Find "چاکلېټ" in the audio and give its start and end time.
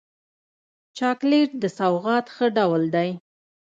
0.97-1.49